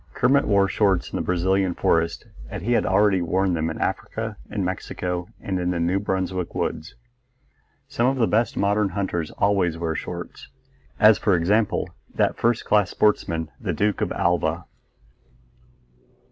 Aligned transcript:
Kermit 0.15 0.47
wore 0.47 0.67
shorts 0.67 1.11
in 1.11 1.15
the 1.17 1.21
Brazilian 1.21 1.75
forest, 1.75 2.25
as 2.49 2.63
he 2.63 2.71
had 2.71 2.87
already 2.87 3.21
worn 3.21 3.53
them 3.53 3.69
in 3.69 3.77
Africa, 3.79 4.35
in 4.49 4.65
Mexico, 4.65 5.27
and 5.39 5.59
in 5.59 5.69
the 5.69 5.79
New 5.79 5.99
Brunswick 5.99 6.55
woods. 6.55 6.95
Some 7.87 8.07
of 8.07 8.17
the 8.17 8.25
best 8.25 8.57
modern 8.57 8.89
hunters 8.89 9.29
always 9.29 9.77
wear 9.77 9.93
shorts; 9.93 10.47
as 10.99 11.19
for 11.19 11.35
example, 11.35 11.87
that 12.15 12.35
first 12.35 12.65
class 12.65 12.89
sportsman 12.89 13.51
the 13.59 13.73
Duke 13.73 14.01
of 14.01 14.11
Alva. 14.13 14.65